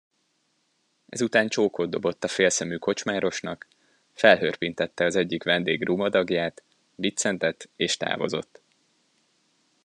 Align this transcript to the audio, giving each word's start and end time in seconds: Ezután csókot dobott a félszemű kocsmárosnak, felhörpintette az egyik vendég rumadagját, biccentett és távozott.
Ezután 1.09 1.47
csókot 1.47 1.89
dobott 1.89 2.23
a 2.23 2.27
félszemű 2.27 2.75
kocsmárosnak, 2.77 3.67
felhörpintette 4.13 5.05
az 5.05 5.15
egyik 5.15 5.43
vendég 5.43 5.83
rumadagját, 5.83 6.63
biccentett 6.95 7.69
és 7.75 7.97
távozott. 7.97 8.61